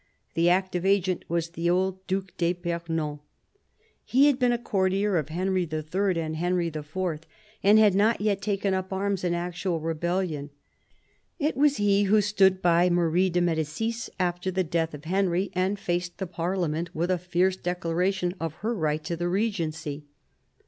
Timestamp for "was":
1.29-1.49, 11.55-11.77